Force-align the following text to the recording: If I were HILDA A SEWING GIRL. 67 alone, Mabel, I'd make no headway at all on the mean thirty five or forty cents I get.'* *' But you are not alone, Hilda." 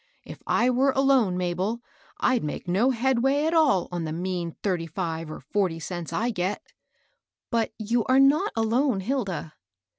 If 0.23 0.41
I 0.47 0.71
were 0.71 0.91
HILDA 0.93 0.93
A 0.93 0.95
SEWING 0.95 0.95
GIRL. 0.95 0.95
67 0.95 1.07
alone, 1.07 1.37
Mabel, 1.37 1.79
I'd 2.21 2.43
make 2.43 2.67
no 2.67 2.89
headway 2.89 3.45
at 3.45 3.53
all 3.53 3.87
on 3.91 4.03
the 4.05 4.11
mean 4.11 4.55
thirty 4.63 4.87
five 4.87 5.29
or 5.29 5.39
forty 5.39 5.77
cents 5.79 6.11
I 6.11 6.31
get.'* 6.31 6.73
*' 7.13 7.51
But 7.51 7.71
you 7.77 8.03
are 8.05 8.19
not 8.19 8.51
alone, 8.55 9.01
Hilda." 9.01 9.53